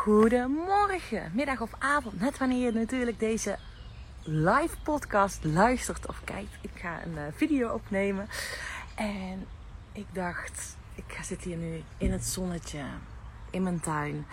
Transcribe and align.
Goedemorgen, 0.00 1.30
middag 1.34 1.60
of 1.60 1.70
avond. 1.78 2.20
Net 2.20 2.38
wanneer 2.38 2.64
je 2.64 2.72
natuurlijk 2.72 3.18
deze 3.18 3.58
live 4.22 4.76
podcast 4.82 5.44
luistert 5.44 6.06
of 6.06 6.20
kijkt. 6.24 6.58
Ik 6.60 6.70
ga 6.74 7.02
een 7.02 7.12
uh, 7.12 7.22
video 7.34 7.72
opnemen. 7.72 8.28
En 8.94 9.46
ik 9.92 10.06
dacht, 10.12 10.76
ik 10.94 11.04
ga 11.06 11.22
zitten 11.22 11.50
hier 11.50 11.58
nu 11.58 11.82
in 11.98 12.12
het 12.12 12.24
zonnetje 12.24 12.82
in 13.50 13.62
mijn 13.62 13.80
tuin. 13.80 14.26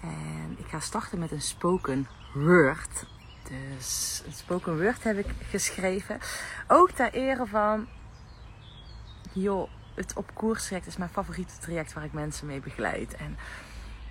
En 0.00 0.56
ik 0.58 0.66
ga 0.66 0.80
starten 0.80 1.18
met 1.18 1.30
een 1.30 1.42
spoken 1.42 2.06
word. 2.34 3.06
Dus 3.42 4.22
een 4.26 4.32
spoken 4.32 4.82
word 4.82 5.04
heb 5.04 5.18
ik 5.18 5.28
geschreven. 5.50 6.18
Ook 6.66 6.90
ter 6.90 7.12
ere 7.12 7.46
van, 7.46 7.86
joh, 9.32 9.70
het 9.94 10.12
op 10.16 10.30
koers 10.34 10.66
traject 10.66 10.86
is 10.86 10.96
mijn 10.96 11.10
favoriete 11.10 11.58
traject 11.58 11.92
waar 11.92 12.04
ik 12.04 12.12
mensen 12.12 12.46
mee 12.46 12.60
begeleid. 12.60 13.14
En 13.14 13.36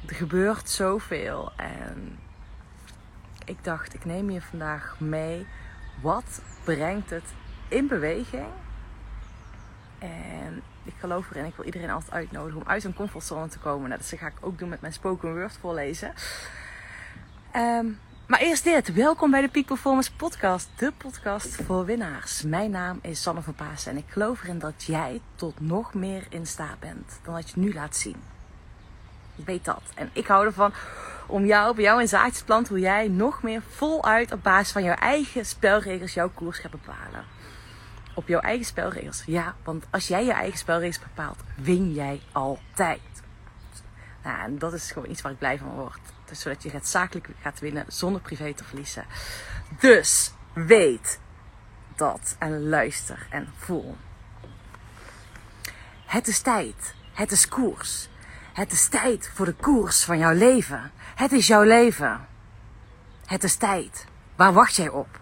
er 0.08 0.16
gebeurt 0.16 0.70
zoveel. 0.70 1.52
En 1.56 2.20
ik 3.46 3.64
dacht, 3.64 3.94
ik 3.94 4.06
neem 4.06 4.30
je 4.30 4.42
vandaag 4.42 4.96
mee. 5.00 5.46
Wat 6.02 6.42
brengt 6.64 7.10
het 7.10 7.34
in 7.68 7.88
beweging? 7.88 8.48
En 10.00 10.62
ik 10.84 10.94
geloof 11.00 11.30
erin, 11.30 11.46
ik 11.46 11.56
wil 11.56 11.66
iedereen 11.66 11.90
altijd 11.90 12.14
uitnodigen 12.14 12.62
om 12.62 12.68
uit 12.68 12.82
zijn 12.82 12.94
comfortzone 12.94 13.48
te 13.48 13.60
komen. 13.60 13.90
Nou, 13.90 14.02
dat 14.02 14.20
ga 14.20 14.28
ik 14.28 14.38
ook 14.42 14.60
doen 14.60 14.70
met 14.70 14.82
mijn 14.82 14.94
spoken 14.94 15.34
word 15.34 15.58
voorlezen. 15.62 16.14
Um, 17.56 18.00
maar 18.28 18.40
eerst 18.40 18.64
dit. 18.64 18.94
Welkom 18.94 19.32
bij 19.32 19.42
de 19.42 19.50
Peak 19.50 19.66
Performance 19.66 20.16
Podcast, 20.16 20.70
de 20.76 20.92
podcast 20.98 21.56
voor 21.56 21.86
winnaars. 21.86 22.42
Mijn 22.42 22.72
naam 22.72 23.00
is 23.02 23.22
Sanne 23.22 23.42
van 23.42 23.56
Paas 23.56 23.86
en 23.86 23.98
ik 23.98 24.06
geloof 24.08 24.44
erin 24.44 24.60
dat 24.60 24.84
jij 24.84 25.22
tot 25.36 25.60
nog 25.60 25.94
meer 25.94 26.26
in 26.30 26.48
staat 26.48 26.80
bent 26.80 27.20
dan 27.24 27.34
wat 27.34 27.50
je 27.50 27.60
nu 27.60 27.74
laat 27.74 27.96
zien. 27.96 28.33
Weet 29.36 29.66
dat. 29.66 29.82
En 29.96 30.10
ik 30.14 30.28
hou 30.28 30.46
ervan 30.46 30.74
om 31.28 31.46
jou, 31.46 31.76
bij 31.76 31.84
jou 31.84 32.08
te 32.08 32.44
planten, 32.46 32.74
hoe 32.74 32.84
jij 32.84 33.08
nog 33.08 33.44
meer 33.44 33.62
voluit 33.70 34.32
op 34.32 34.44
basis 34.44 34.72
van 34.72 34.84
jouw 34.84 34.96
eigen 34.96 35.46
spelregels 35.46 36.14
jouw 36.14 36.30
koers 36.30 36.60
gaat 36.60 36.72
bepalen. 36.72 37.26
Op 38.16 38.28
jouw 38.28 38.40
eigen 38.40 38.66
spelregels. 38.66 39.24
Ja, 39.26 39.56
want 39.64 39.86
als 39.90 40.08
jij 40.08 40.26
je 40.26 40.34
eigen 40.34 40.60
spelregels 40.60 41.00
bepaalt, 41.00 41.40
win 41.56 41.94
jij 41.94 42.22
altijd. 42.32 43.02
Nou, 44.24 44.40
en 44.40 44.60
dat 44.60 44.74
is 44.74 44.92
gewoon 44.92 45.10
iets 45.10 45.22
waar 45.22 45.32
ik 45.32 45.38
blij 45.38 45.58
van 45.58 45.70
word. 45.70 46.00
Dus 46.26 46.40
zodat 46.40 46.64
je 46.64 46.70
het 46.70 46.88
zakelijk 46.88 47.28
gaat 47.42 47.60
winnen 47.60 47.86
zonder 47.88 48.22
privé 48.22 48.54
te 48.54 48.64
verliezen. 48.64 49.06
Dus 49.80 50.32
weet 50.54 51.20
dat 51.96 52.36
en 52.40 52.70
luister 52.70 53.28
en 53.30 53.48
voel. 53.58 53.98
Het 56.06 56.28
is 56.28 56.40
tijd. 56.40 56.96
Het 57.14 57.32
is 57.32 57.48
koers. 57.48 58.08
Het 58.54 58.72
is 58.72 58.88
tijd 58.88 59.32
voor 59.34 59.46
de 59.46 59.54
koers 59.54 60.04
van 60.04 60.18
jouw 60.18 60.34
leven. 60.34 60.92
Het 61.16 61.32
is 61.32 61.48
jouw 61.48 61.64
leven. 61.64 62.28
Het 63.26 63.44
is 63.44 63.56
tijd. 63.56 64.06
Waar 64.36 64.54
wacht 64.54 64.76
jij 64.76 64.90
op? 64.90 65.20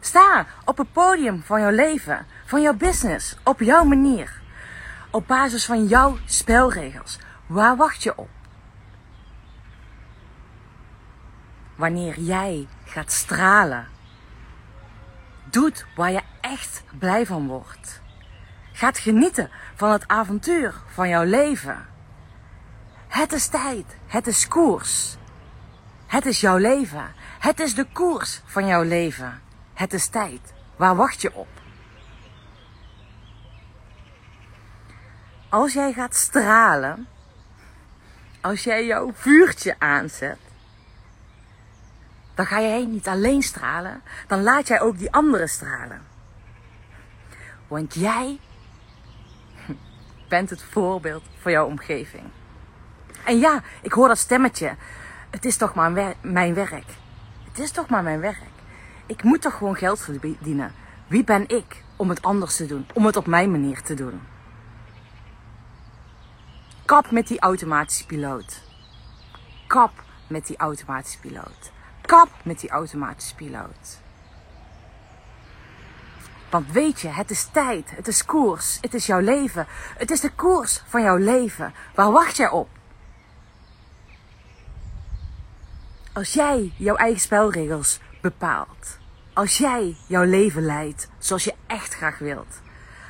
Sta 0.00 0.46
op 0.64 0.78
het 0.78 0.92
podium 0.92 1.42
van 1.42 1.60
jouw 1.60 1.70
leven, 1.70 2.26
van 2.46 2.62
jouw 2.62 2.74
business, 2.74 3.36
op 3.44 3.60
jouw 3.60 3.84
manier. 3.84 4.40
Op 5.10 5.26
basis 5.26 5.64
van 5.64 5.86
jouw 5.86 6.18
spelregels. 6.24 7.18
Waar 7.46 7.76
wacht 7.76 8.02
je 8.02 8.16
op? 8.16 8.30
Wanneer 11.74 12.20
jij 12.20 12.68
gaat 12.84 13.12
stralen. 13.12 13.86
Doet 15.44 15.86
waar 15.96 16.10
je 16.10 16.22
echt 16.40 16.82
blij 16.98 17.26
van 17.26 17.46
wordt. 17.46 18.00
Gaat 18.72 18.98
genieten 18.98 19.50
van 19.74 19.90
het 19.90 20.08
avontuur 20.08 20.74
van 20.86 21.08
jouw 21.08 21.24
leven. 21.24 21.96
Het 23.18 23.32
is 23.32 23.46
tijd. 23.46 23.96
Het 24.06 24.26
is 24.26 24.48
koers. 24.48 25.16
Het 26.06 26.26
is 26.26 26.40
jouw 26.40 26.56
leven. 26.56 27.14
Het 27.38 27.60
is 27.60 27.74
de 27.74 27.86
koers 27.92 28.42
van 28.44 28.66
jouw 28.66 28.82
leven. 28.82 29.42
Het 29.74 29.92
is 29.92 30.06
tijd. 30.06 30.40
Waar 30.76 30.96
wacht 30.96 31.22
je 31.22 31.34
op? 31.34 31.48
Als 35.48 35.72
jij 35.72 35.92
gaat 35.92 36.14
stralen, 36.14 37.06
als 38.40 38.64
jij 38.64 38.86
jouw 38.86 39.12
vuurtje 39.14 39.74
aanzet, 39.78 40.38
dan 42.34 42.46
ga 42.46 42.60
jij 42.60 42.84
niet 42.84 43.08
alleen 43.08 43.42
stralen, 43.42 44.02
dan 44.26 44.42
laat 44.42 44.68
jij 44.68 44.80
ook 44.80 44.98
die 44.98 45.12
anderen 45.12 45.48
stralen. 45.48 46.02
Want 47.68 47.94
jij 47.94 48.38
bent 50.28 50.50
het 50.50 50.62
voorbeeld 50.62 51.24
voor 51.40 51.50
jouw 51.50 51.66
omgeving. 51.66 52.37
En 53.28 53.38
ja, 53.38 53.62
ik 53.82 53.92
hoor 53.92 54.08
dat 54.08 54.18
stemmetje. 54.18 54.76
Het 55.30 55.44
is 55.44 55.56
toch 55.56 55.74
maar 55.74 56.14
mijn 56.20 56.54
werk. 56.54 56.84
Het 57.48 57.58
is 57.58 57.70
toch 57.70 57.88
maar 57.88 58.02
mijn 58.02 58.20
werk. 58.20 58.42
Ik 59.06 59.22
moet 59.22 59.40
toch 59.40 59.56
gewoon 59.56 59.76
geld 59.76 60.00
verdienen. 60.00 60.74
Wie 61.06 61.24
ben 61.24 61.48
ik 61.48 61.84
om 61.96 62.08
het 62.08 62.22
anders 62.22 62.56
te 62.56 62.66
doen? 62.66 62.86
Om 62.94 63.06
het 63.06 63.16
op 63.16 63.26
mijn 63.26 63.50
manier 63.50 63.82
te 63.82 63.94
doen? 63.94 64.20
Kap 66.84 67.10
met 67.10 67.26
die 67.26 67.40
automatische 67.40 68.06
piloot. 68.06 68.62
Kap 69.66 69.92
met 70.26 70.46
die 70.46 70.56
automatische 70.56 71.18
piloot. 71.18 71.72
Kap 72.00 72.28
met 72.42 72.60
die 72.60 72.70
automatische 72.70 73.34
piloot. 73.34 73.98
Want 76.50 76.72
weet 76.72 77.00
je, 77.00 77.08
het 77.08 77.30
is 77.30 77.48
tijd, 77.52 77.90
het 77.90 78.08
is 78.08 78.24
koers, 78.24 78.78
het 78.80 78.94
is 78.94 79.06
jouw 79.06 79.20
leven. 79.20 79.66
Het 79.96 80.10
is 80.10 80.20
de 80.20 80.30
koers 80.30 80.82
van 80.86 81.02
jouw 81.02 81.16
leven. 81.16 81.74
Waar 81.94 82.12
wacht 82.12 82.36
jij 82.36 82.50
op? 82.50 82.77
Als 86.18 86.32
jij 86.32 86.72
jouw 86.76 86.94
eigen 86.94 87.20
spelregels 87.20 88.00
bepaalt. 88.20 88.98
Als 89.32 89.58
jij 89.58 89.96
jouw 90.06 90.24
leven 90.24 90.62
leidt 90.62 91.08
zoals 91.18 91.44
je 91.44 91.54
echt 91.66 91.94
graag 91.94 92.18
wilt. 92.18 92.60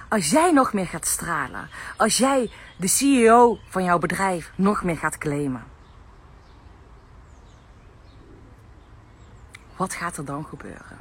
Als 0.09 0.31
jij 0.31 0.53
nog 0.53 0.73
meer 0.73 0.87
gaat 0.87 1.07
stralen. 1.07 1.69
Als 1.97 2.17
jij 2.19 2.51
de 2.77 2.89
CEO 2.89 3.59
van 3.69 3.85
jouw 3.85 3.99
bedrijf 3.99 4.53
nog 4.55 4.85
meer 4.85 4.97
gaat 4.97 5.19
claimen. 5.19 5.65
Wat 9.77 9.95
gaat 9.95 10.17
er 10.17 10.25
dan 10.25 10.45
gebeuren? 10.45 10.99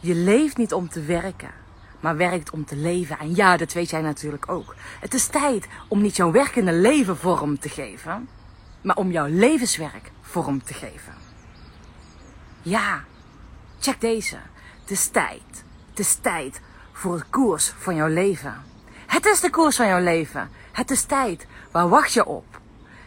Je 0.00 0.14
leeft 0.14 0.56
niet 0.56 0.72
om 0.72 0.88
te 0.88 1.02
werken, 1.02 1.52
maar 2.00 2.16
werkt 2.16 2.50
om 2.50 2.64
te 2.64 2.76
leven. 2.76 3.18
En 3.18 3.34
ja, 3.34 3.56
dat 3.56 3.72
weet 3.72 3.90
jij 3.90 4.02
natuurlijk 4.02 4.50
ook. 4.50 4.74
Het 5.00 5.14
is 5.14 5.26
tijd 5.26 5.68
om 5.88 6.00
niet 6.00 6.16
jouw 6.16 6.30
werkende 6.30 6.72
leven 6.72 7.16
vorm 7.16 7.58
te 7.58 7.68
geven, 7.68 8.28
maar 8.80 8.96
om 8.96 9.10
jouw 9.10 9.26
levenswerk 9.26 10.10
vorm 10.20 10.62
te 10.62 10.74
geven. 10.74 11.14
Ja, 12.62 13.04
check 13.78 14.00
deze. 14.00 14.38
Het 14.80 14.90
is 14.90 15.08
tijd. 15.08 15.64
Het 15.90 15.98
is 15.98 16.14
tijd 16.14 16.60
voor 16.92 17.14
het 17.14 17.30
koers 17.30 17.72
van 17.78 17.94
jouw 17.94 18.08
leven. 18.08 18.62
Het 19.06 19.26
is 19.26 19.40
de 19.40 19.50
koers 19.50 19.76
van 19.76 19.86
jouw 19.86 20.02
leven. 20.02 20.50
Het 20.72 20.90
is 20.90 21.02
tijd. 21.02 21.46
Waar 21.70 21.88
wacht 21.88 22.12
je 22.12 22.26
op? 22.26 22.60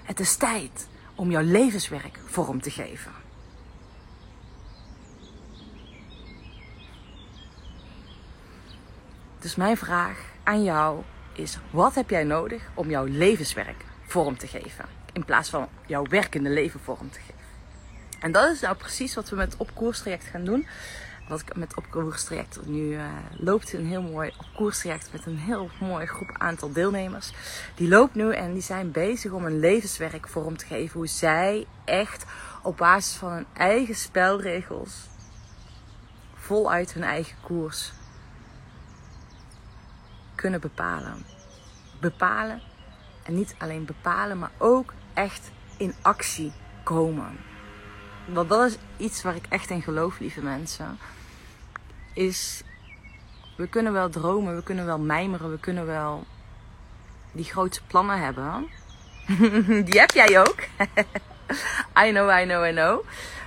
Het 0.03 0.19
is 0.19 0.35
tijd 0.35 0.87
om 1.15 1.31
jouw 1.31 1.43
levenswerk 1.43 2.19
vorm 2.25 2.61
te 2.61 2.71
geven. 2.71 3.11
Dus 9.39 9.55
mijn 9.55 9.77
vraag 9.77 10.19
aan 10.43 10.63
jou 10.63 11.01
is: 11.33 11.57
wat 11.71 11.95
heb 11.95 12.09
jij 12.09 12.23
nodig 12.23 12.69
om 12.73 12.89
jouw 12.89 13.05
levenswerk 13.05 13.85
vorm 14.07 14.37
te 14.37 14.47
geven? 14.47 15.02
In 15.13 15.25
plaats 15.25 15.49
van 15.49 15.67
jouw 15.85 16.05
werkende 16.07 16.49
leven 16.49 16.79
vorm 16.79 17.11
te 17.11 17.19
geven. 17.19 17.41
En 18.19 18.31
dat 18.31 18.51
is 18.51 18.61
nou 18.61 18.75
precies 18.75 19.15
wat 19.15 19.29
we 19.29 19.35
met 19.35 19.57
opkoerstraject 19.57 20.25
gaan 20.25 20.43
doen. 20.43 20.67
Wat 21.27 21.39
ik 21.39 21.55
met 21.55 21.75
opkoerstraject 21.75 22.65
nu 22.65 22.93
uh, 22.93 23.05
loopt 23.37 23.73
een 23.73 23.85
heel 23.85 24.01
mooi 24.01 24.33
opkoerstraject 24.39 25.09
met 25.11 25.25
een 25.25 25.37
heel 25.37 25.69
mooi 25.79 26.05
groep 26.05 26.35
aantal 26.37 26.71
deelnemers. 26.71 27.33
Die 27.75 27.87
loopt 27.87 28.15
nu 28.15 28.33
en 28.33 28.53
die 28.53 28.61
zijn 28.61 28.91
bezig 28.91 29.31
om 29.31 29.45
een 29.45 29.59
levenswerk 29.59 30.27
vorm 30.27 30.57
te 30.57 30.65
geven. 30.65 30.97
Hoe 30.99 31.07
zij 31.07 31.67
echt 31.85 32.25
op 32.61 32.77
basis 32.77 33.15
van 33.15 33.31
hun 33.31 33.45
eigen 33.53 33.95
spelregels 33.95 35.09
voluit 36.33 36.93
hun 36.93 37.03
eigen 37.03 37.37
koers 37.41 37.91
kunnen 40.35 40.61
bepalen. 40.61 41.25
Bepalen 41.99 42.61
en 43.23 43.35
niet 43.35 43.55
alleen 43.57 43.85
bepalen, 43.85 44.39
maar 44.39 44.51
ook 44.57 44.93
echt 45.13 45.51
in 45.77 45.93
actie 46.01 46.51
komen. 46.83 47.37
Want 48.25 48.49
dat 48.49 48.71
is 48.71 48.77
iets 48.97 49.23
waar 49.23 49.35
ik 49.35 49.45
echt 49.49 49.69
in 49.69 49.81
geloof, 49.81 50.19
lieve 50.19 50.41
mensen. 50.41 50.97
Is, 52.13 52.63
we 53.57 53.67
kunnen 53.67 53.93
wel 53.93 54.09
dromen, 54.09 54.55
we 54.55 54.63
kunnen 54.63 54.85
wel 54.85 54.99
mijmeren, 54.99 55.51
we 55.51 55.59
kunnen 55.59 55.85
wel 55.85 56.23
die 57.31 57.45
grote 57.45 57.81
plannen 57.87 58.19
hebben. 58.19 58.67
die 59.87 59.99
heb 59.99 60.11
jij 60.11 60.39
ook. 60.39 60.59
I 62.05 62.09
know, 62.09 62.39
I 62.39 62.43
know, 62.43 62.65
I 62.65 62.71
know. 62.71 63.03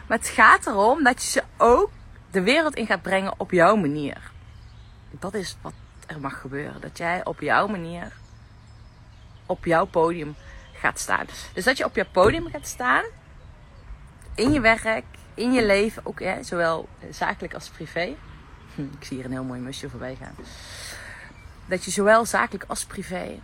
Maar 0.06 0.18
het 0.18 0.28
gaat 0.28 0.66
erom 0.66 1.04
dat 1.04 1.22
je 1.22 1.28
ze 1.30 1.42
ook 1.56 1.90
de 2.30 2.42
wereld 2.42 2.74
in 2.74 2.86
gaat 2.86 3.02
brengen 3.02 3.34
op 3.36 3.50
jouw 3.50 3.76
manier. 3.76 4.30
Dat 5.10 5.34
is 5.34 5.56
wat 5.60 5.72
er 6.06 6.20
mag 6.20 6.40
gebeuren. 6.40 6.80
Dat 6.80 6.98
jij 6.98 7.24
op 7.24 7.40
jouw 7.40 7.66
manier, 7.66 8.12
op 9.46 9.64
jouw 9.64 9.84
podium 9.84 10.34
gaat 10.78 10.98
staan. 10.98 11.26
Dus 11.52 11.64
dat 11.64 11.76
je 11.76 11.84
op 11.84 11.96
je 11.96 12.04
podium 12.04 12.50
gaat 12.50 12.66
staan, 12.66 13.04
in 14.34 14.52
je 14.52 14.60
werk, 14.60 15.04
in 15.34 15.52
je 15.52 15.66
leven, 15.66 16.06
ook 16.06 16.20
hè, 16.20 16.42
zowel 16.42 16.88
zakelijk 17.10 17.54
als 17.54 17.68
privé. 17.68 18.14
Hm, 18.74 18.82
ik 18.82 19.04
zie 19.04 19.16
hier 19.16 19.24
een 19.24 19.32
heel 19.32 19.44
mooi 19.44 19.60
musje 19.60 19.90
voorbij 19.90 20.16
gaan. 20.20 20.34
Dat 21.66 21.84
je 21.84 21.90
zowel 21.90 22.24
zakelijk 22.24 22.64
als 22.66 22.84
privé 22.84 23.38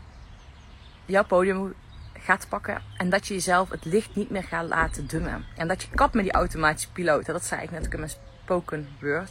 jouw 1.05 1.25
podium 1.25 1.75
gaat 2.19 2.49
pakken. 2.49 2.83
En 2.97 3.11
dat 3.11 3.27
je 3.27 3.35
jezelf 3.35 3.71
het 3.71 3.85
licht 3.85 4.15
niet 4.15 4.31
meer 4.31 4.45
gaat 4.45 4.69
laten 4.69 5.07
dummen. 5.07 5.45
En 5.57 5.69
dat 5.69 5.83
je 5.83 5.89
kapt 5.95 6.15
met 6.15 6.25
die 6.25 6.33
automatische 6.33 6.93
piloot. 6.93 7.27
Dat 7.27 7.45
zei 7.45 7.63
ik 7.63 7.71
net 7.71 7.85
ook 7.87 7.93
in 7.93 7.99
mijn 7.99 8.13
spoken 8.43 8.89
word. 9.01 9.31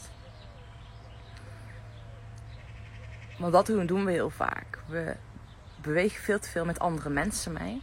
Want 3.38 3.54
dat 3.54 3.65
doen 3.65 4.06
we 4.06 4.12
heel 4.12 4.30
vaak. 4.30 4.80
We 4.88 5.15
bewegen 5.81 6.24
veel 6.24 6.39
te 6.39 6.50
veel 6.50 6.65
met 6.65 6.80
andere 6.80 7.09
mensen 7.09 7.54
mee. 7.54 7.81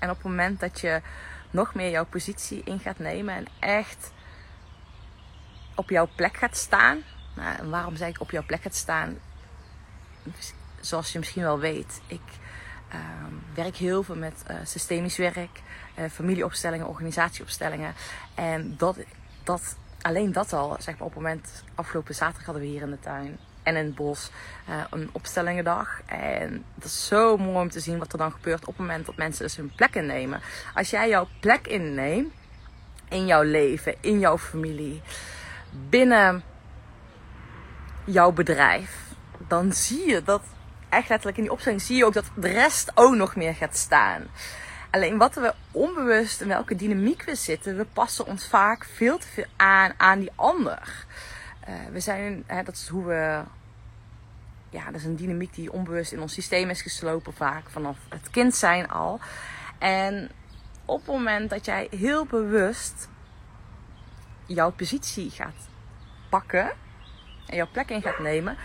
En 0.00 0.10
op 0.10 0.16
het 0.16 0.24
moment 0.24 0.60
dat 0.60 0.80
je 0.80 1.00
nog 1.50 1.74
meer 1.74 1.90
jouw 1.90 2.04
positie 2.04 2.62
in 2.64 2.78
gaat 2.78 2.98
nemen 2.98 3.34
en 3.34 3.46
echt 3.58 4.12
op 5.74 5.90
jouw 5.90 6.08
plek 6.14 6.36
gaat 6.36 6.56
staan. 6.56 7.02
Nou, 7.34 7.58
en 7.58 7.70
waarom 7.70 7.96
zeg 7.96 8.08
ik 8.08 8.20
op 8.20 8.30
jouw 8.30 8.44
plek 8.46 8.62
gaat 8.62 8.74
staan? 8.74 9.18
Zoals 10.80 11.12
je 11.12 11.18
misschien 11.18 11.42
wel 11.42 11.58
weet, 11.58 12.00
ik 12.06 12.22
ehm, 12.88 13.34
werk 13.54 13.76
heel 13.76 14.02
veel 14.02 14.16
met 14.16 14.44
uh, 14.50 14.56
systemisch 14.64 15.16
werk, 15.16 15.62
uh, 15.98 16.04
familieopstellingen, 16.10 16.86
organisatieopstellingen. 16.86 17.94
En 18.34 18.76
dat, 18.76 18.98
dat, 19.44 19.76
alleen 20.00 20.32
dat 20.32 20.52
al, 20.52 20.76
zeg 20.78 20.98
maar 20.98 21.06
op 21.06 21.14
het 21.14 21.22
moment, 21.22 21.64
afgelopen 21.74 22.14
zaterdag 22.14 22.44
hadden 22.44 22.62
we 22.62 22.68
hier 22.68 22.82
in 22.82 22.90
de 22.90 23.00
tuin 23.00 23.38
en 23.70 23.76
in 23.76 23.86
het 23.86 23.94
bos 23.94 24.30
uh, 24.68 24.74
een 24.90 25.08
opstellingendag. 25.12 26.00
En 26.06 26.64
dat 26.74 26.84
is 26.84 27.06
zo 27.06 27.36
mooi 27.36 27.56
om 27.56 27.70
te 27.70 27.80
zien 27.80 27.98
wat 27.98 28.12
er 28.12 28.18
dan 28.18 28.32
gebeurt 28.32 28.60
op 28.60 28.66
het 28.66 28.86
moment 28.86 29.06
dat 29.06 29.16
mensen 29.16 29.44
dus 29.44 29.56
hun 29.56 29.72
plek 29.76 29.94
innemen. 29.94 30.40
Als 30.74 30.90
jij 30.90 31.08
jouw 31.08 31.28
plek 31.40 31.66
inneemt 31.66 32.32
in 33.08 33.26
jouw 33.26 33.42
leven, 33.42 33.94
in 34.00 34.18
jouw 34.18 34.38
familie, 34.38 35.02
binnen 35.88 36.42
jouw 38.04 38.32
bedrijf, 38.32 38.96
dan 39.48 39.72
zie 39.72 40.08
je 40.08 40.22
dat 40.22 40.42
echt 40.88 41.08
letterlijk 41.08 41.36
in 41.36 41.42
die 41.42 41.52
opstelling 41.52 41.82
zie 41.82 41.96
je 41.96 42.04
ook 42.04 42.12
dat 42.12 42.30
de 42.34 42.48
rest 42.48 42.92
ook 42.94 43.14
nog 43.14 43.36
meer 43.36 43.54
gaat 43.54 43.76
staan. 43.76 44.26
Alleen 44.90 45.18
wat 45.18 45.34
we 45.34 45.54
onbewust 45.70 46.40
in 46.40 46.48
welke 46.48 46.76
dynamiek 46.76 47.22
we 47.22 47.34
zitten, 47.34 47.76
we 47.76 47.84
passen 47.92 48.26
ons 48.26 48.46
vaak 48.46 48.84
veel 48.84 49.18
te 49.18 49.26
veel 49.26 49.46
aan 49.56 49.92
aan 49.96 50.20
die 50.20 50.30
ander. 50.34 51.06
Uh, 51.68 51.74
we 51.92 52.00
zijn, 52.00 52.44
hè, 52.46 52.62
dat 52.62 52.74
is 52.74 52.88
hoe 52.88 53.04
we. 53.04 53.40
Ja, 54.70 54.84
dat 54.84 54.94
is 54.94 55.04
een 55.04 55.16
dynamiek 55.16 55.54
die 55.54 55.72
onbewust 55.72 56.12
in 56.12 56.20
ons 56.20 56.32
systeem 56.32 56.70
is 56.70 56.82
geslopen, 56.82 57.32
vaak 57.32 57.70
vanaf 57.70 57.96
het 58.08 58.30
kind 58.30 58.54
zijn 58.54 58.90
al. 58.90 59.20
En 59.78 60.30
op 60.84 60.98
het 60.98 61.06
moment 61.06 61.50
dat 61.50 61.64
jij 61.64 61.88
heel 61.90 62.24
bewust 62.24 63.08
jouw 64.46 64.70
positie 64.70 65.30
gaat 65.30 65.68
pakken 66.28 66.70
en 67.46 67.56
jouw 67.56 67.68
plek 67.72 67.90
in 67.90 68.02
gaat 68.02 68.18
nemen, 68.18 68.56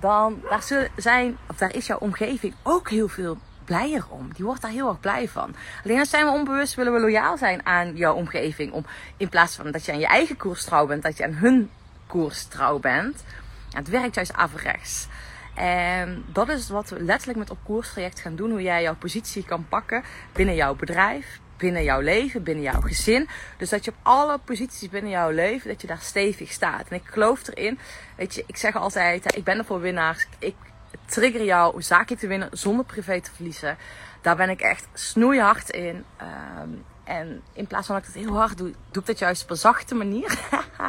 dan 0.00 0.42
daar 0.48 0.90
zijn, 0.96 1.38
of 1.48 1.56
daar 1.56 1.74
is 1.74 1.86
jouw 1.86 1.98
omgeving 1.98 2.54
ook 2.62 2.90
heel 2.90 3.08
veel 3.08 3.38
blijer 3.64 4.04
om. 4.08 4.32
Die 4.32 4.44
wordt 4.44 4.62
daar 4.62 4.70
heel 4.70 4.88
erg 4.88 5.00
blij 5.00 5.28
van. 5.28 5.54
Alleen 5.84 5.98
als 5.98 6.10
zijn 6.10 6.24
we 6.24 6.30
onbewust, 6.30 6.74
willen 6.74 6.92
we 6.92 7.00
loyaal 7.00 7.36
zijn 7.36 7.66
aan 7.66 7.96
jouw 7.96 8.14
omgeving. 8.14 8.72
Om, 8.72 8.86
in 9.16 9.28
plaats 9.28 9.54
van 9.54 9.70
dat 9.70 9.84
je 9.84 9.92
aan 9.92 9.98
je 9.98 10.06
eigen 10.06 10.36
koers 10.36 10.64
trouw 10.64 10.86
bent, 10.86 11.02
dat 11.02 11.16
je 11.16 11.24
aan 11.24 11.34
hun 11.34 11.70
koers 12.06 12.44
trouw 12.44 12.78
bent. 12.78 13.24
Het 13.70 13.88
werkt 13.88 14.14
juist 14.14 14.32
averechts. 14.32 15.08
En 15.54 16.24
dat 16.32 16.48
is 16.48 16.68
wat 16.68 16.90
we 16.90 17.02
letterlijk 17.02 17.38
met 17.38 17.50
op 17.50 17.58
koers 17.64 17.92
traject 17.92 18.20
gaan 18.20 18.36
doen. 18.36 18.50
Hoe 18.50 18.62
jij 18.62 18.82
jouw 18.82 18.96
positie 18.96 19.44
kan 19.44 19.66
pakken 19.68 20.02
binnen 20.32 20.54
jouw 20.54 20.74
bedrijf, 20.74 21.40
binnen 21.56 21.82
jouw 21.82 22.00
leven, 22.00 22.42
binnen 22.42 22.64
jouw 22.64 22.80
gezin. 22.80 23.28
Dus 23.56 23.70
dat 23.70 23.84
je 23.84 23.90
op 23.90 23.96
alle 24.02 24.38
posities 24.38 24.88
binnen 24.88 25.10
jouw 25.10 25.30
leven, 25.30 25.68
dat 25.68 25.80
je 25.80 25.86
daar 25.86 26.00
stevig 26.00 26.52
staat. 26.52 26.88
En 26.88 26.96
ik 26.96 27.06
geloof 27.06 27.48
erin, 27.48 27.78
weet 28.16 28.34
je, 28.34 28.44
ik 28.46 28.56
zeg 28.56 28.76
altijd, 28.76 29.36
ik 29.36 29.44
ben 29.44 29.58
er 29.58 29.64
voor 29.64 29.80
winnaars. 29.80 30.26
Ik 30.38 30.54
trigger 31.06 31.44
jou 31.44 31.82
zakelijk 31.82 32.20
te 32.20 32.26
winnen 32.26 32.48
zonder 32.52 32.84
privé 32.84 33.20
te 33.20 33.30
verliezen. 33.34 33.76
Daar 34.20 34.36
ben 34.36 34.50
ik 34.50 34.60
echt 34.60 34.86
snoeihard 34.92 35.70
in. 35.70 36.04
Ehm, 36.16 36.68
en 37.04 37.42
in 37.52 37.66
plaats 37.66 37.86
van 37.86 37.96
dat 37.96 38.04
ik 38.08 38.14
het 38.14 38.22
heel 38.22 38.36
hard 38.36 38.58
doe, 38.58 38.74
doe 38.90 39.02
ik 39.02 39.08
dat 39.08 39.18
juist 39.18 39.42
op 39.42 39.50
een 39.50 39.56
zachte 39.56 39.94
manier. 39.94 40.38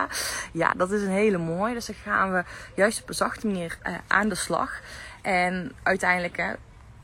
ja, 0.52 0.74
dat 0.74 0.92
is 0.92 1.02
een 1.02 1.10
hele 1.10 1.38
mooie. 1.38 1.74
Dus 1.74 1.86
dan 1.86 1.96
gaan 1.96 2.34
we 2.34 2.44
juist 2.76 3.02
op 3.02 3.10
een 3.10 3.16
zachte 3.16 3.48
manier 3.48 3.78
uh, 3.84 3.96
aan 4.08 4.30
de 4.30 4.36
slag. 4.36 4.82
En 5.22 5.72
uiteindelijk 5.84 6.38
hè, 6.38 6.54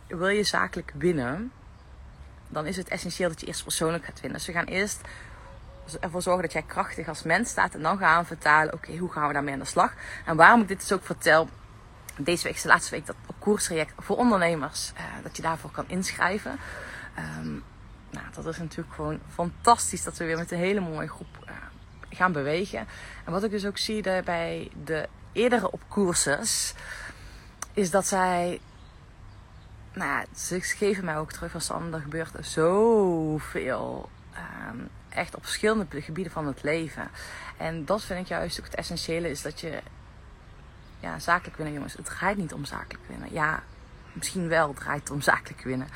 wil 0.07 0.27
je 0.27 0.43
zakelijk 0.43 0.93
winnen. 0.97 1.51
Dan 2.47 2.65
is 2.65 2.77
het 2.77 2.87
essentieel 2.87 3.29
dat 3.29 3.39
je 3.39 3.45
eerst 3.45 3.63
persoonlijk 3.63 4.05
gaat 4.05 4.21
winnen. 4.21 4.37
Dus 4.37 4.47
we 4.47 4.53
gaan 4.53 4.65
eerst 4.65 5.01
ervoor 5.99 6.21
zorgen 6.21 6.41
dat 6.41 6.53
jij 6.53 6.61
krachtig 6.61 7.07
als 7.07 7.23
mens 7.23 7.49
staat. 7.49 7.73
En 7.73 7.81
dan 7.81 7.97
gaan 7.97 8.21
we 8.21 8.27
vertalen, 8.27 8.73
oké, 8.73 8.97
hoe 8.97 9.11
gaan 9.11 9.27
we 9.27 9.33
daarmee 9.33 9.53
aan 9.53 9.59
de 9.59 9.65
slag? 9.65 9.93
En 10.25 10.35
waarom 10.35 10.61
ik 10.61 10.67
dit 10.67 10.79
dus 10.79 10.91
ook 10.91 11.05
vertel. 11.05 11.49
Deze 12.17 12.43
week 12.43 12.55
is 12.55 12.61
de 12.61 12.67
laatste 12.67 12.95
week 12.95 13.05
dat 13.05 13.15
op 13.25 13.35
koersreact 13.39 13.93
voor 13.97 14.17
ondernemers. 14.17 14.91
Uh, 14.95 15.23
dat 15.23 15.35
je 15.35 15.41
daarvoor 15.41 15.71
kan 15.71 15.85
inschrijven. 15.87 16.59
Um, 17.39 17.63
nou, 18.11 18.25
dat 18.33 18.45
is 18.45 18.57
natuurlijk 18.57 18.95
gewoon 18.95 19.19
fantastisch 19.29 20.03
dat 20.03 20.17
we 20.17 20.25
weer 20.25 20.37
met 20.37 20.51
een 20.51 20.57
hele 20.57 20.79
mooie 20.79 21.07
groep 21.07 21.45
uh, 21.45 21.51
gaan 22.09 22.31
bewegen. 22.31 22.87
En 23.25 23.31
wat 23.31 23.43
ik 23.43 23.51
dus 23.51 23.65
ook 23.65 23.77
zie 23.77 24.01
bij 24.23 24.71
de 24.83 25.07
eerdere 25.31 25.71
opkoersers, 25.71 26.73
is 27.73 27.91
dat 27.91 28.07
zij. 28.07 28.59
Nou 29.93 30.25
ze 30.35 30.61
geven 30.61 31.05
mij 31.05 31.17
ook 31.17 31.31
terug 31.31 31.51
van 31.51 31.61
Sam, 31.61 31.93
er 31.93 32.01
gebeurt 32.01 32.47
zoveel. 32.47 34.09
Um, 34.69 34.89
echt 35.09 35.35
op 35.35 35.43
verschillende 35.43 36.01
gebieden 36.01 36.33
van 36.33 36.47
het 36.47 36.63
leven. 36.63 37.09
En 37.57 37.85
dat 37.85 38.03
vind 38.03 38.19
ik 38.19 38.27
juist 38.27 38.59
ook 38.59 38.65
het 38.65 38.75
essentiële, 38.75 39.29
is 39.29 39.41
dat 39.41 39.59
je. 39.59 39.81
Ja, 40.99 41.19
zakelijk 41.19 41.57
winnen, 41.57 41.73
jongens. 41.73 41.93
Het 41.93 42.05
draait 42.05 42.37
niet 42.37 42.53
om 42.53 42.65
zakelijk 42.65 43.03
winnen. 43.07 43.33
Ja, 43.33 43.63
misschien 44.13 44.47
wel 44.47 44.67
het 44.67 44.77
draait 44.77 45.09
om 45.09 45.21
zakelijk 45.21 45.61
winnen. 45.61 45.87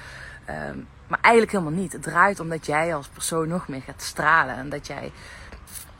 Um, 0.50 0.88
maar 1.08 1.20
eigenlijk 1.22 1.54
helemaal 1.54 1.82
niet. 1.82 1.92
Het 1.92 2.04
draait 2.04 2.40
om 2.40 2.50
dat 2.50 2.66
jij 2.66 2.96
als 2.96 3.08
persoon 3.08 3.48
nog 3.48 3.68
meer 3.68 3.82
gaat 3.82 4.02
stralen. 4.02 4.56
En 4.56 4.70
dat 4.70 4.88
jij, 4.88 5.12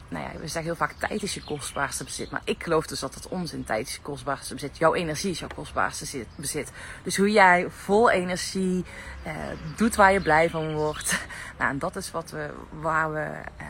nou 0.08 0.24
ja, 0.24 0.30
we 0.30 0.48
zeggen 0.48 0.62
heel 0.62 0.76
vaak 0.76 0.92
tijd 0.92 1.22
is 1.22 1.34
je 1.34 1.44
kostbaarste 1.44 2.04
bezit. 2.04 2.30
Maar 2.30 2.42
ik 2.44 2.62
geloof 2.62 2.86
dus 2.86 3.00
dat 3.00 3.14
het 3.14 3.28
onzin 3.28 3.64
tijd 3.64 3.86
is 3.86 3.94
je 3.94 4.00
kostbaarste 4.00 4.54
bezit. 4.54 4.78
Jouw 4.78 4.94
energie 4.94 5.30
is 5.30 5.38
jouw 5.38 5.48
kostbaarste 5.54 6.24
bezit. 6.36 6.72
Dus 7.02 7.16
hoe 7.16 7.30
jij 7.30 7.66
vol 7.70 8.10
energie 8.10 8.84
eh, 9.22 9.32
doet 9.76 9.96
waar 9.96 10.12
je 10.12 10.20
blij 10.20 10.50
van 10.50 10.74
wordt. 10.74 11.18
Nou, 11.58 11.70
en 11.70 11.78
dat 11.78 11.96
is 11.96 12.10
wat 12.10 12.30
we, 12.30 12.50
waar 12.70 13.12
we 13.12 13.28
eh, 13.56 13.66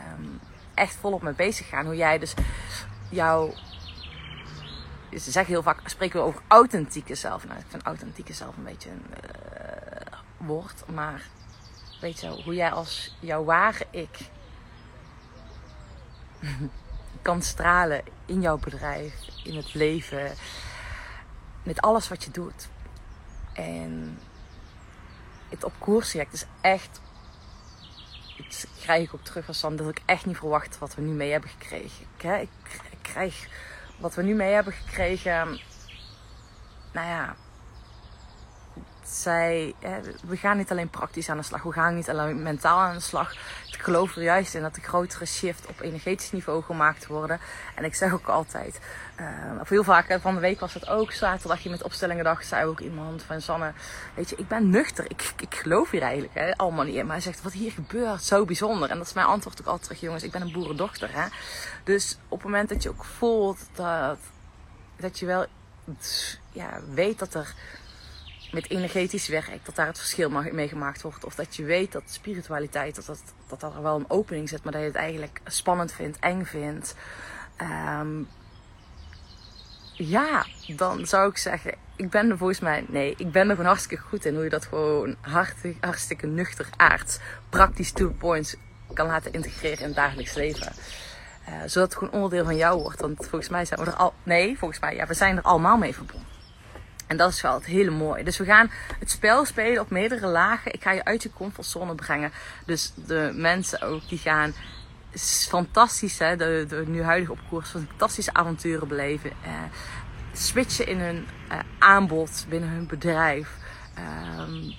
echt 0.73 0.95
volop 0.95 1.21
mee 1.21 1.33
bezig 1.33 1.67
gaan. 1.67 1.85
Hoe 1.85 1.95
jij 1.95 2.19
dus 2.19 2.33
jouw 3.09 3.53
ze 5.11 5.31
zeggen 5.31 5.53
heel 5.53 5.63
vaak, 5.63 5.79
spreken 5.85 6.19
we 6.19 6.25
over 6.25 6.41
authentieke 6.47 7.15
zelf. 7.15 7.47
Nou, 7.47 7.59
ik 7.59 7.65
vind 7.67 7.83
authentieke 7.83 8.33
zelf 8.33 8.57
een 8.57 8.63
beetje 8.63 8.89
een 8.89 9.03
woord. 10.37 10.83
Maar 10.93 11.27
weet 12.01 12.19
je, 12.19 12.41
hoe 12.43 12.55
jij 12.55 12.71
als 12.71 13.15
jouw 13.19 13.43
ware 13.43 13.85
ik 13.91 14.17
kan 17.21 17.41
stralen 17.41 18.03
in 18.25 18.41
jouw 18.41 18.57
bedrijf, 18.57 19.13
in 19.43 19.55
het 19.55 19.73
leven, 19.73 20.31
met 21.63 21.81
alles 21.81 22.07
wat 22.07 22.23
je 22.23 22.31
doet. 22.31 22.67
En 23.53 24.19
het 25.49 25.63
op 25.63 25.73
koers 25.79 26.15
is 26.15 26.45
echt. 26.61 27.01
Dat 28.37 28.67
krijg 28.79 29.03
ik 29.03 29.13
ook 29.13 29.23
terug 29.23 29.45
van 29.45 29.53
Sam 29.53 29.75
dat 29.75 29.89
ik 29.89 30.01
echt 30.05 30.25
niet 30.25 30.37
verwacht 30.37 30.77
wat 30.77 30.95
we 30.95 31.01
nu 31.01 31.11
mee 31.11 31.31
hebben 31.31 31.49
gekregen. 31.49 32.05
Ik, 32.17 32.49
ik 32.91 32.99
krijg 33.01 33.47
wat 33.99 34.15
we 34.15 34.23
nu 34.23 34.33
mee 34.33 34.53
hebben 34.53 34.73
gekregen. 34.73 35.59
Nou 36.91 37.07
ja, 37.07 37.35
zij, 39.09 39.75
we 40.27 40.37
gaan 40.37 40.57
niet 40.57 40.71
alleen 40.71 40.89
praktisch 40.89 41.29
aan 41.29 41.37
de 41.37 41.43
slag, 41.43 41.63
we 41.63 41.71
gaan 41.71 41.95
niet 41.95 42.09
alleen 42.09 42.43
mentaal 42.43 42.79
aan 42.79 42.93
de 42.93 42.99
slag. 42.99 43.31
Ik 43.71 43.83
geloof 43.83 44.15
er 44.15 44.23
juist 44.23 44.55
in 44.55 44.61
dat 44.61 44.75
de 44.75 44.81
grotere 44.81 45.25
shift 45.25 45.65
op 45.65 45.81
energetisch 45.81 46.31
niveau 46.31 46.63
gemaakt 46.63 47.07
worden. 47.07 47.39
En 47.75 47.83
ik 47.83 47.95
zeg 47.95 48.13
ook 48.13 48.27
altijd, 48.27 48.79
uh, 49.19 49.27
of 49.61 49.69
heel 49.69 49.83
vaak 49.83 50.17
van 50.21 50.33
de 50.33 50.39
week 50.39 50.59
was 50.59 50.73
het 50.73 50.87
ook, 50.87 51.11
zaterdagje 51.11 51.69
met 51.69 51.83
opstellingen 51.83 52.23
dag, 52.23 52.43
zei 52.43 52.65
ook 52.65 52.79
iemand 52.79 53.23
van 53.23 53.41
Sanne, 53.41 53.73
weet 54.13 54.29
je, 54.29 54.35
ik 54.35 54.47
ben 54.47 54.69
nuchter, 54.69 55.05
ik, 55.07 55.33
ik 55.39 55.55
geloof 55.55 55.91
hier 55.91 56.01
eigenlijk 56.01 56.33
hè, 56.33 56.57
allemaal 56.57 56.85
niet 56.85 56.95
in. 56.95 57.05
Maar 57.05 57.15
hij 57.15 57.23
zegt, 57.23 57.41
wat 57.41 57.53
hier 57.53 57.71
gebeurt, 57.71 58.23
zo 58.23 58.45
bijzonder. 58.45 58.89
En 58.89 58.97
dat 58.97 59.07
is 59.07 59.13
mijn 59.13 59.27
antwoord 59.27 59.59
ook 59.59 59.67
altijd 59.67 59.83
terug, 59.83 60.01
jongens, 60.01 60.23
ik 60.23 60.31
ben 60.31 60.41
een 60.41 60.51
boerendochter. 60.51 61.09
Hè? 61.11 61.27
Dus 61.83 62.17
op 62.27 62.37
het 62.37 62.49
moment 62.49 62.69
dat 62.69 62.83
je 62.83 62.89
ook 62.89 63.03
voelt 63.03 63.59
dat, 63.75 64.17
dat 64.97 65.19
je 65.19 65.25
wel 65.25 65.45
ja, 66.51 66.79
weet 66.93 67.19
dat 67.19 67.33
er 67.33 67.53
met 68.51 68.69
energetisch 68.69 69.27
werk, 69.27 69.65
dat 69.65 69.75
daar 69.75 69.87
het 69.87 69.97
verschil 69.97 70.29
mee 70.29 70.67
gemaakt 70.67 71.01
wordt. 71.01 71.25
Of 71.25 71.35
dat 71.35 71.55
je 71.55 71.63
weet 71.63 71.91
dat 71.91 72.03
spiritualiteit, 72.05 72.95
dat, 72.95 73.05
dat, 73.05 73.59
dat 73.59 73.75
er 73.75 73.81
wel 73.81 73.95
een 73.95 74.09
opening 74.09 74.49
zit, 74.49 74.63
maar 74.63 74.73
dat 74.73 74.81
je 74.81 74.87
het 74.87 74.97
eigenlijk 74.97 75.39
spannend 75.45 75.91
vindt, 75.91 76.19
eng 76.19 76.43
vindt. 76.43 76.95
Um, 77.99 78.27
ja, 79.93 80.45
dan 80.75 81.05
zou 81.05 81.29
ik 81.29 81.37
zeggen, 81.37 81.75
ik 81.95 82.09
ben 82.09 82.29
er 82.29 82.37
volgens 82.37 82.59
mij, 82.59 82.85
nee, 82.87 83.13
ik 83.17 83.31
ben 83.31 83.49
er 83.49 83.55
gewoon 83.55 83.65
hartstikke 83.65 84.03
goed 84.03 84.25
in 84.25 84.33
hoe 84.33 84.43
je 84.43 84.49
dat 84.49 84.65
gewoon 84.65 85.15
hartstikke, 85.21 85.85
hartstikke 85.85 86.27
nuchter 86.27 86.69
aards, 86.75 87.19
praktisch 87.49 87.91
to 87.91 88.07
the 88.07 88.13
points 88.13 88.55
kan 88.93 89.07
laten 89.07 89.33
integreren 89.33 89.79
in 89.79 89.85
het 89.85 89.95
dagelijks 89.95 90.33
leven. 90.33 90.73
Uh, 91.49 91.53
zodat 91.65 91.89
het 91.89 91.97
gewoon 91.97 92.13
onderdeel 92.13 92.43
van 92.43 92.55
jou 92.55 92.81
wordt. 92.81 93.01
Want 93.01 93.17
volgens 93.17 93.49
mij 93.49 93.65
zijn 93.65 93.79
we 93.79 93.85
er 93.85 93.95
al, 93.95 94.13
nee, 94.23 94.57
volgens 94.57 94.79
mij, 94.79 94.95
ja, 94.95 95.07
we 95.07 95.13
zijn 95.13 95.37
er 95.37 95.43
allemaal 95.43 95.77
mee 95.77 95.93
verbonden. 95.93 96.36
En 97.07 97.17
dat 97.17 97.31
is 97.31 97.41
wel 97.41 97.53
het 97.53 97.65
hele 97.65 97.91
mooie. 97.91 98.23
Dus 98.23 98.37
we 98.37 98.45
gaan 98.45 98.71
het 98.99 99.11
spel 99.11 99.45
spelen 99.45 99.81
op 99.81 99.89
meerdere 99.89 100.27
lagen. 100.27 100.73
Ik 100.73 100.81
ga 100.81 100.91
je 100.91 101.05
uit 101.05 101.23
je 101.23 101.33
comfortzone 101.33 101.95
brengen. 101.95 102.31
Dus 102.65 102.93
de 102.95 103.31
mensen 103.33 103.81
ook 103.81 104.09
die 104.09 104.17
gaan 104.17 104.53
fantastisch, 105.49 106.19
hè, 106.19 106.35
de, 106.35 106.83
nu 106.87 107.03
huidige 107.03 107.31
op 107.31 107.39
koers, 107.49 107.69
fantastische 107.69 108.33
avonturen 108.33 108.87
beleven. 108.87 109.29
Eh, 109.29 109.51
switchen 110.33 110.87
in 110.87 110.99
hun 110.99 111.27
uh, 111.51 111.59
aanbod 111.79 112.45
binnen 112.49 112.69
hun 112.69 112.87
bedrijf. 112.87 113.49
Um, 114.47 114.75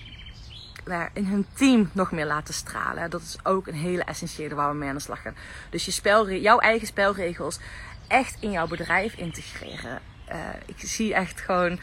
in 1.12 1.26
hun 1.26 1.46
team 1.54 1.90
nog 1.92 2.12
meer 2.12 2.26
laten 2.26 2.54
stralen. 2.54 3.10
Dat 3.10 3.22
is 3.22 3.36
ook 3.42 3.66
een 3.66 3.74
hele 3.74 4.04
essentiële 4.04 4.54
waar 4.54 4.70
we 4.70 4.76
mee 4.76 4.88
aan 4.88 4.94
de 4.94 5.00
slag 5.00 5.22
gaan. 5.22 5.36
Dus 5.70 5.84
je 5.84 6.40
jouw 6.40 6.58
eigen 6.58 6.86
spelregels 6.86 7.58
echt 8.06 8.36
in 8.40 8.50
jouw 8.50 8.66
bedrijf 8.66 9.14
integreren. 9.14 10.00
Uh, 10.28 10.36
ik 10.66 10.76
zie 10.76 11.14
echt 11.14 11.40
gewoon 11.40 11.80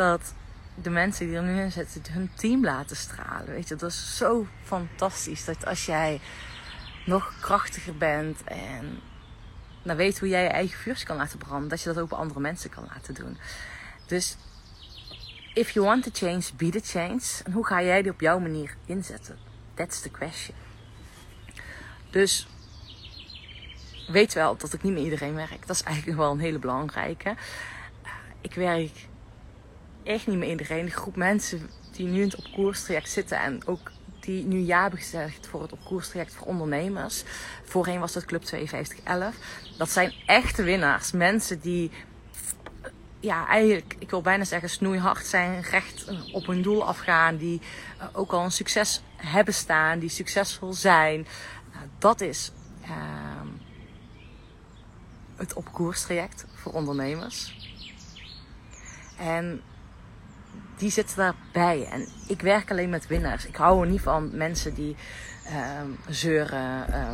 dat 0.00 0.34
de 0.74 0.90
mensen 0.90 1.26
die 1.26 1.36
er 1.36 1.42
nu 1.42 1.60
in 1.60 1.72
zitten, 1.72 2.12
hun 2.12 2.30
team 2.34 2.64
laten 2.64 2.96
stralen. 2.96 3.46
Weet 3.46 3.68
je, 3.68 3.76
dat 3.76 3.90
is 3.90 4.16
zo 4.16 4.46
fantastisch. 4.62 5.44
Dat 5.44 5.66
als 5.66 5.86
jij 5.86 6.20
nog 7.06 7.32
krachtiger 7.40 7.96
bent 7.96 8.44
en 8.44 9.00
dan 9.82 9.96
weet 9.96 10.18
hoe 10.18 10.28
jij 10.28 10.42
je 10.42 10.48
eigen 10.48 10.78
vuurtje 10.78 11.06
kan 11.06 11.16
laten 11.16 11.38
branden, 11.38 11.68
dat 11.68 11.80
je 11.80 11.92
dat 11.92 11.98
ook 11.98 12.08
bij 12.08 12.18
andere 12.18 12.40
mensen 12.40 12.70
kan 12.70 12.88
laten 12.94 13.14
doen. 13.14 13.38
Dus 14.06 14.36
if 15.54 15.70
you 15.70 15.86
want 15.86 16.02
to 16.02 16.10
change, 16.12 16.42
be 16.56 16.68
the 16.68 16.80
change. 16.80 17.22
En 17.44 17.52
hoe 17.52 17.66
ga 17.66 17.82
jij 17.82 18.02
die 18.02 18.12
op 18.12 18.20
jouw 18.20 18.38
manier 18.38 18.76
inzetten? 18.86 19.38
That's 19.74 20.00
the 20.00 20.10
question. 20.10 20.56
Dus 22.10 22.48
weet 24.08 24.34
wel 24.34 24.56
dat 24.56 24.72
ik 24.72 24.82
niet 24.82 24.92
met 24.92 25.02
iedereen 25.02 25.34
werk. 25.34 25.66
Dat 25.66 25.76
is 25.76 25.82
eigenlijk 25.82 26.16
wel 26.18 26.30
een 26.30 26.38
hele 26.38 26.58
belangrijke. 26.58 27.34
Ik 28.40 28.54
werk 28.54 29.08
echt 30.02 30.26
niet 30.26 30.38
met 30.38 30.48
iedereen. 30.48 30.84
De 30.84 30.90
groep 30.90 31.16
mensen 31.16 31.70
die 31.92 32.06
nu 32.06 32.20
in 32.20 32.28
het 32.28 32.36
opkoerstraject 32.36 33.08
zitten 33.08 33.38
en 33.38 33.66
ook 33.66 33.90
die 34.20 34.44
nu 34.44 34.58
ja 34.58 34.80
hebben 34.80 34.98
gezegd 34.98 35.46
voor 35.46 35.62
het 35.62 35.72
opkoerstraject 35.72 36.34
voor 36.34 36.46
ondernemers. 36.46 37.24
Voorheen 37.64 38.00
was 38.00 38.12
dat 38.12 38.24
Club 38.24 38.46
5211. 38.46 39.34
Dat 39.78 39.90
zijn 39.90 40.12
echte 40.26 40.62
winnaars. 40.62 41.12
Mensen 41.12 41.60
die, 41.60 41.90
ja, 43.20 43.46
eigenlijk, 43.46 43.96
ik 43.98 44.10
wil 44.10 44.22
bijna 44.22 44.44
zeggen, 44.44 44.70
snoeihard 44.70 45.26
zijn, 45.26 45.62
recht 45.62 46.04
op 46.32 46.46
hun 46.46 46.62
doel 46.62 46.86
afgaan. 46.86 47.36
Die 47.36 47.60
eh, 47.98 48.06
ook 48.12 48.32
al 48.32 48.44
een 48.44 48.52
succes 48.52 49.02
hebben 49.16 49.54
staan, 49.54 49.98
die 49.98 50.08
succesvol 50.08 50.72
zijn. 50.72 51.26
Nou, 51.72 51.86
dat 51.98 52.20
is 52.20 52.52
uh, 52.82 52.90
het 55.36 55.54
opkoerstraject 55.54 56.46
voor 56.54 56.72
ondernemers. 56.72 57.58
En 59.18 59.62
die 60.80 60.90
zitten 60.90 61.16
daarbij. 61.16 61.88
En 61.90 62.06
ik 62.26 62.40
werk 62.40 62.70
alleen 62.70 62.90
met 62.90 63.06
winnaars. 63.06 63.46
Ik 63.46 63.56
hou 63.56 63.80
er 63.80 63.90
niet 63.90 64.00
van 64.00 64.36
mensen 64.36 64.74
die 64.74 64.96
uh, 65.46 65.80
zeuren, 66.08 66.86
uh, 66.90 67.10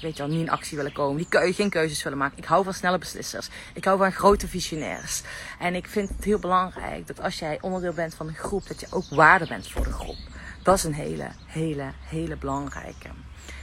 weet 0.00 0.16
je 0.16 0.22
wel, 0.22 0.28
niet 0.28 0.40
in 0.40 0.50
actie 0.50 0.76
willen 0.76 0.92
komen, 0.92 1.26
die 1.30 1.52
geen 1.52 1.70
keuzes 1.70 2.02
willen 2.02 2.18
maken. 2.18 2.38
Ik 2.38 2.44
hou 2.44 2.64
van 2.64 2.74
snelle 2.74 2.98
beslissers. 2.98 3.48
Ik 3.74 3.84
hou 3.84 3.98
van 3.98 4.12
grote 4.12 4.48
visionairs. 4.48 5.22
En 5.58 5.74
ik 5.74 5.86
vind 5.86 6.08
het 6.08 6.24
heel 6.24 6.38
belangrijk 6.38 7.06
dat 7.06 7.20
als 7.20 7.38
jij 7.38 7.58
onderdeel 7.60 7.92
bent 7.92 8.14
van 8.14 8.28
een 8.28 8.34
groep, 8.34 8.66
dat 8.66 8.80
je 8.80 8.86
ook 8.90 9.04
waarde 9.10 9.46
bent 9.46 9.70
voor 9.70 9.84
de 9.84 9.92
groep. 9.92 10.18
Dat 10.62 10.76
is 10.76 10.84
een 10.84 10.94
hele, 10.94 11.28
hele, 11.46 11.92
hele 12.04 12.36
belangrijke. 12.36 13.08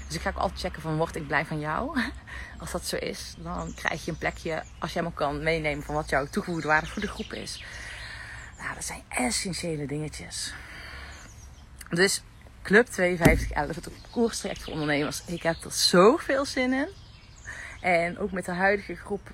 Dus 0.08 0.15
ik 0.15 0.22
ga 0.22 0.29
ook 0.29 0.36
altijd 0.36 0.60
checken 0.60 0.82
van, 0.82 0.98
word 0.98 1.15
ik 1.15 1.27
blij 1.27 1.46
van 1.46 1.60
jou? 1.60 2.00
Als 2.60 2.72
dat 2.72 2.86
zo 2.86 2.96
is, 2.96 3.36
dan 3.38 3.74
krijg 3.75 4.05
je 4.05 4.12
een 4.12 4.17
plekje, 4.17 4.63
als 4.79 4.94
jij 4.94 5.03
me 5.03 5.13
kan 5.13 5.44
meenemen 5.44 5.84
van 5.84 5.96
wat 5.96 6.10
jouw 6.10 6.25
toegevoegde 6.25 6.67
waarde 6.67 6.88
voor 6.88 7.01
de 7.01 7.08
groep 7.08 7.34
is. 7.34 7.63
Nou, 8.57 8.74
dat 8.74 8.83
zijn 8.83 9.03
essentiële 9.09 9.85
dingetjes. 9.85 10.53
Dus 11.89 12.24
Club 12.63 12.88
5211, 12.93 13.75
het 13.75 14.12
koerstraject 14.12 14.63
voor 14.63 14.74
ondernemers. 14.74 15.24
Ik 15.25 15.43
heb 15.43 15.63
er 15.63 15.71
zoveel 15.71 16.45
zin 16.45 16.74
in. 16.74 16.89
En 17.81 18.17
ook 18.17 18.31
met 18.31 18.45
de 18.45 18.51
huidige 18.51 18.95
groep. 18.95 19.31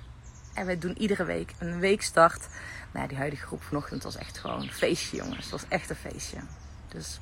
En 0.53 0.65
wij 0.65 0.77
doen 0.77 0.97
iedere 0.97 1.23
week 1.23 1.53
een 1.59 1.79
weekstart. 1.79 2.47
Nou, 2.93 3.07
die 3.07 3.17
huidige 3.17 3.45
groep 3.45 3.63
vanochtend 3.63 4.03
was 4.03 4.15
echt 4.15 4.37
gewoon 4.37 4.61
een 4.61 4.73
feestje, 4.73 5.17
jongens. 5.17 5.41
Het 5.41 5.49
was 5.49 5.65
echt 5.67 5.89
een 5.89 5.95
feestje. 5.95 6.37
Dus 6.87 7.19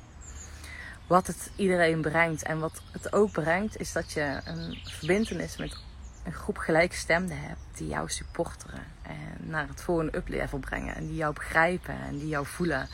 wat 1.06 1.26
het 1.26 1.50
iedereen 1.56 2.00
brengt 2.00 2.42
en 2.42 2.58
wat 2.58 2.82
het 2.90 3.12
ook 3.12 3.30
brengt, 3.30 3.80
is 3.80 3.92
dat 3.92 4.12
je 4.12 4.40
een 4.44 4.78
verbindenis 4.84 5.56
met 5.56 5.76
een 6.24 6.32
groep 6.32 6.58
gelijkgestemden 6.58 7.40
hebt 7.40 7.60
die 7.74 7.88
jou 7.88 8.08
supporteren 8.08 8.84
en 9.02 9.36
naar 9.40 9.68
het 9.68 9.82
volgende 9.82 10.16
uplevel 10.16 10.58
brengen 10.58 10.94
en 10.94 11.06
die 11.06 11.16
jou 11.16 11.34
begrijpen 11.34 11.94
en 12.00 12.18
die 12.18 12.28
jou 12.28 12.46
voelen. 12.46 12.88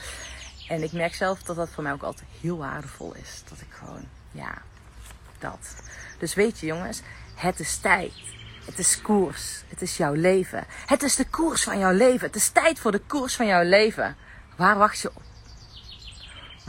En 0.69 0.83
ik 0.83 0.93
merk 0.93 1.15
zelf 1.15 1.43
dat 1.43 1.57
dat 1.57 1.71
voor 1.71 1.83
mij 1.83 1.93
ook 1.93 2.03
altijd 2.03 2.29
heel 2.41 2.57
waardevol 2.57 3.15
is. 3.15 3.43
Dat 3.49 3.61
ik 3.61 3.69
gewoon, 3.71 4.09
ja, 4.31 4.63
dat. 5.39 5.75
Dus 6.19 6.35
weet 6.35 6.59
je 6.59 6.67
jongens, 6.67 7.03
het 7.35 7.61
is 7.61 7.77
tijd. 7.77 8.13
Het 8.65 8.79
is 8.79 9.03
koers. 9.03 9.63
Het 9.69 9.83
is 9.83 9.97
jouw 9.97 10.13
leven. 10.13 10.65
Het 10.87 11.03
is 11.03 11.17
de 11.17 11.29
koers 11.29 11.63
van 11.63 11.79
jouw 11.79 11.93
leven. 11.93 12.27
Het 12.27 12.37
is 12.37 12.49
tijd 12.49 12.79
voor 12.79 12.93
de 12.93 13.03
koers 13.07 13.37
van 13.37 13.47
jouw 13.47 13.63
leven. 13.63 14.17
Waar 14.57 14.79
wacht 14.79 15.01
je 15.01 15.11
op? 15.15 15.23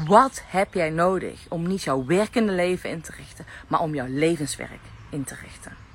Wat 0.06 0.42
heb 0.46 0.74
jij 0.74 0.90
nodig 0.90 1.46
om 1.50 1.68
niet 1.68 1.84
jouw 1.84 2.06
werkende 2.06 2.52
leven 2.52 2.90
in 2.90 3.02
te 3.02 3.12
richten, 3.12 3.46
maar 3.68 3.80
om 3.80 3.96
jouw 3.96 4.08
levenswerk 4.08 4.82
in 5.10 5.24
te 5.24 5.36
richten? 5.36 5.87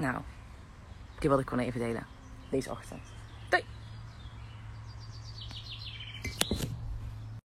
Nou, 0.00 0.20
die 1.18 1.28
wilde 1.28 1.42
ik 1.42 1.48
gewoon 1.48 1.64
even 1.64 1.80
delen. 1.80 2.06
Deze 2.50 2.70
ochtend. 2.70 3.09